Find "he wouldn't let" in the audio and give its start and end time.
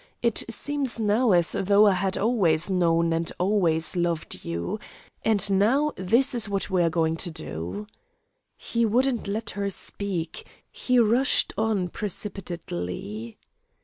8.57-9.51